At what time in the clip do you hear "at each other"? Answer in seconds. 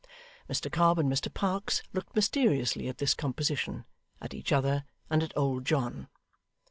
4.19-4.83